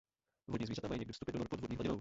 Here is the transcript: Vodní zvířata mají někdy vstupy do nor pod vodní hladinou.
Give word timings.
Vodní 0.47 0.65
zvířata 0.65 0.87
mají 0.87 0.99
někdy 0.99 1.13
vstupy 1.13 1.31
do 1.31 1.39
nor 1.39 1.47
pod 1.47 1.61
vodní 1.61 1.75
hladinou. 1.75 1.89